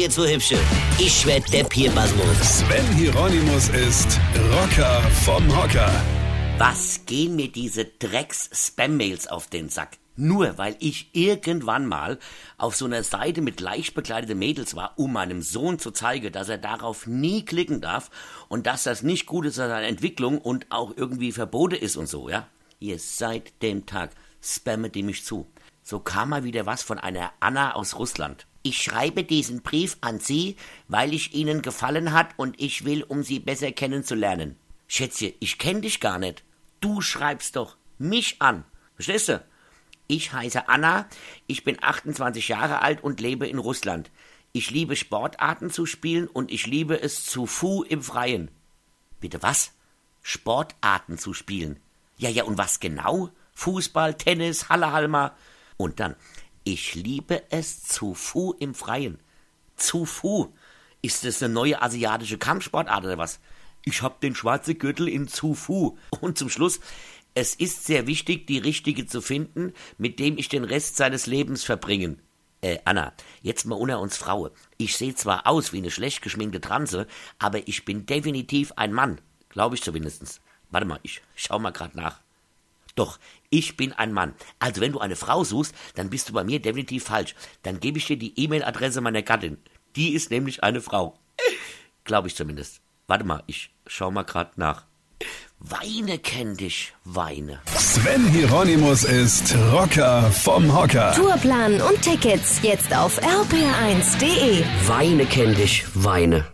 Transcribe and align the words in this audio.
jetzt 0.00 0.14
so 0.14 0.26
hübsche. 0.26 0.58
Ich 0.98 1.26
werd 1.26 1.52
der 1.52 1.64
Pierpasmus. 1.64 2.60
Sven 2.60 2.86
Hieronymus 2.96 3.68
ist 3.68 4.18
Rocker 4.50 5.02
vom 5.24 5.46
Hocker. 5.54 5.92
Was 6.56 7.04
gehen 7.04 7.36
mir 7.36 7.48
diese 7.48 7.84
Drecks-Spam-Mails 7.84 9.28
auf 9.28 9.48
den 9.48 9.68
Sack? 9.68 9.98
Nur 10.16 10.56
weil 10.56 10.76
ich 10.80 11.10
irgendwann 11.12 11.86
mal 11.86 12.18
auf 12.56 12.76
so 12.76 12.86
einer 12.86 13.02
Seite 13.02 13.42
mit 13.42 13.60
leicht 13.60 13.94
bekleideten 13.94 14.38
Mädels 14.38 14.74
war, 14.74 14.98
um 14.98 15.12
meinem 15.12 15.42
Sohn 15.42 15.78
zu 15.78 15.90
zeigen, 15.90 16.32
dass 16.32 16.48
er 16.48 16.58
darauf 16.58 17.06
nie 17.06 17.44
klicken 17.44 17.82
darf 17.82 18.10
und 18.48 18.66
dass 18.66 18.84
das 18.84 19.02
nicht 19.02 19.26
gut 19.26 19.44
ist 19.44 19.58
an 19.58 19.68
seiner 19.68 19.86
Entwicklung 19.86 20.38
und 20.38 20.66
auch 20.70 20.94
irgendwie 20.96 21.32
verboten 21.32 21.76
ist 21.76 21.96
und 21.96 22.08
so, 22.08 22.28
ja? 22.28 22.46
Ihr 22.78 22.98
seit 22.98 23.62
dem 23.62 23.84
Tag 23.84 24.12
spammet 24.40 24.94
die 24.94 25.02
mich 25.02 25.24
zu. 25.26 25.46
So 25.82 26.00
kam 26.00 26.30
mal 26.30 26.44
wieder 26.44 26.64
was 26.64 26.82
von 26.82 26.98
einer 26.98 27.32
Anna 27.40 27.74
aus 27.74 27.98
Russland. 27.98 28.46
Ich 28.62 28.82
schreibe 28.82 29.24
diesen 29.24 29.62
Brief 29.62 29.96
an 30.02 30.20
Sie, 30.20 30.56
weil 30.88 31.14
ich 31.14 31.34
Ihnen 31.34 31.62
gefallen 31.62 32.12
hat 32.12 32.30
und 32.36 32.60
ich 32.60 32.84
will, 32.84 33.02
um 33.02 33.22
Sie 33.22 33.38
besser 33.38 33.72
kennenzulernen. 33.72 34.56
Schätze, 34.86 35.32
ich 35.40 35.58
kenn 35.58 35.80
dich 35.80 36.00
gar 36.00 36.18
nicht. 36.18 36.44
Du 36.80 37.00
schreibst 37.00 37.56
doch 37.56 37.76
mich 37.98 38.42
an. 38.42 38.64
Verstehst 38.96 39.28
du? 39.28 39.42
Ich 40.08 40.32
heiße 40.32 40.68
Anna, 40.68 41.08
ich 41.46 41.62
bin 41.62 41.78
28 41.80 42.48
Jahre 42.48 42.82
alt 42.82 43.02
und 43.02 43.20
lebe 43.20 43.46
in 43.46 43.58
Russland. 43.58 44.10
Ich 44.52 44.70
liebe 44.70 44.96
Sportarten 44.96 45.70
zu 45.70 45.86
spielen 45.86 46.26
und 46.26 46.50
ich 46.50 46.66
liebe 46.66 47.00
es 47.00 47.24
zu 47.24 47.46
Fu 47.46 47.84
im 47.84 48.02
Freien. 48.02 48.50
Bitte 49.20 49.42
was? 49.42 49.72
Sportarten 50.22 51.16
zu 51.16 51.32
spielen. 51.32 51.78
Ja, 52.16 52.28
ja, 52.28 52.44
und 52.44 52.58
was 52.58 52.80
genau? 52.80 53.30
Fußball, 53.54 54.14
Tennis, 54.14 54.68
Hallehalmer. 54.68 55.36
Und 55.76 56.00
dann, 56.00 56.16
ich 56.64 56.94
liebe 56.94 57.42
es 57.50 57.82
zu 57.82 58.14
Fu 58.14 58.52
im 58.58 58.74
Freien. 58.74 59.18
Zu 59.76 60.04
Fu. 60.04 60.52
Ist 61.02 61.24
das 61.24 61.42
eine 61.42 61.52
neue 61.52 61.80
asiatische 61.80 62.38
Kampfsportart 62.38 63.04
oder 63.04 63.18
was? 63.18 63.40
Ich 63.84 64.02
hab 64.02 64.20
den 64.20 64.34
schwarzen 64.34 64.78
Gürtel 64.78 65.08
in 65.08 65.28
Zu 65.28 65.54
Fu. 65.54 65.96
Und 66.20 66.36
zum 66.36 66.50
Schluss, 66.50 66.80
es 67.34 67.54
ist 67.54 67.86
sehr 67.86 68.06
wichtig, 68.06 68.46
die 68.46 68.58
richtige 68.58 69.06
zu 69.06 69.22
finden, 69.22 69.72
mit 69.96 70.18
dem 70.18 70.36
ich 70.36 70.48
den 70.48 70.64
Rest 70.64 70.96
seines 70.96 71.26
Lebens 71.26 71.64
verbringen. 71.64 72.20
Äh, 72.60 72.78
Anna, 72.84 73.14
jetzt 73.40 73.64
mal 73.64 73.76
unter 73.76 74.00
uns 74.00 74.18
Frauen. 74.18 74.50
Ich 74.76 74.96
sehe 74.96 75.14
zwar 75.14 75.46
aus 75.46 75.72
wie 75.72 75.78
eine 75.78 75.90
schlecht 75.90 76.20
geschminkte 76.20 76.60
Transe, 76.60 77.06
aber 77.38 77.66
ich 77.66 77.86
bin 77.86 78.04
definitiv 78.04 78.72
ein 78.76 78.92
Mann. 78.92 79.20
Glaube 79.48 79.76
ich 79.76 79.82
zumindest. 79.82 80.42
Warte 80.70 80.86
mal, 80.86 81.00
ich 81.02 81.22
schau 81.34 81.58
mal 81.58 81.72
grad 81.72 81.94
nach. 81.94 82.20
Doch, 82.94 83.18
ich 83.50 83.76
bin 83.76 83.92
ein 83.92 84.12
Mann. 84.12 84.34
Also 84.58 84.80
wenn 84.80 84.92
du 84.92 84.98
eine 84.98 85.16
Frau 85.16 85.44
suchst, 85.44 85.74
dann 85.94 86.10
bist 86.10 86.28
du 86.28 86.32
bei 86.32 86.44
mir 86.44 86.60
definitiv 86.60 87.04
falsch. 87.04 87.34
Dann 87.62 87.80
gebe 87.80 87.98
ich 87.98 88.06
dir 88.06 88.16
die 88.16 88.38
E-Mail-Adresse 88.38 89.00
meiner 89.00 89.22
Gattin. 89.22 89.58
Die 89.96 90.14
ist 90.14 90.30
nämlich 90.30 90.62
eine 90.62 90.80
Frau. 90.80 91.18
Glaube 92.04 92.28
ich 92.28 92.36
zumindest. 92.36 92.80
Warte 93.06 93.24
mal, 93.24 93.42
ich 93.46 93.70
schau 93.86 94.10
mal 94.10 94.22
grad 94.22 94.56
nach. 94.56 94.84
Weine 95.58 96.18
kenn 96.18 96.56
dich, 96.56 96.94
Weine. 97.04 97.60
Sven 97.76 98.26
Hieronymus 98.28 99.04
ist 99.04 99.54
Rocker 99.72 100.30
vom 100.32 100.74
Hocker. 100.74 101.12
Tourplan 101.12 101.82
und 101.82 102.00
Tickets 102.00 102.60
jetzt 102.62 102.96
auf 102.96 103.20
rpr1.de. 103.20 104.64
Weine 104.86 105.26
kenn 105.26 105.54
dich, 105.54 105.84
Weine. 105.92 106.46